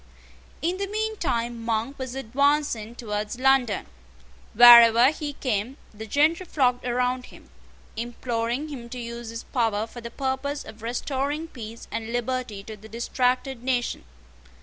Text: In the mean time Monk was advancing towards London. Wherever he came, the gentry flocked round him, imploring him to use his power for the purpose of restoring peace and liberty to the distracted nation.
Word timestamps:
In 0.63 0.77
the 0.77 0.87
mean 0.87 1.15
time 1.17 1.63
Monk 1.63 1.99
was 1.99 2.15
advancing 2.15 2.95
towards 2.95 3.37
London. 3.39 3.85
Wherever 4.55 5.11
he 5.11 5.33
came, 5.33 5.77
the 5.93 6.07
gentry 6.07 6.43
flocked 6.47 6.83
round 6.87 7.27
him, 7.27 7.51
imploring 7.95 8.69
him 8.69 8.89
to 8.89 8.97
use 8.99 9.29
his 9.29 9.43
power 9.43 9.85
for 9.85 10.01
the 10.01 10.09
purpose 10.09 10.65
of 10.65 10.81
restoring 10.81 11.49
peace 11.49 11.87
and 11.91 12.11
liberty 12.11 12.63
to 12.63 12.75
the 12.75 12.89
distracted 12.89 13.61
nation. 13.61 14.03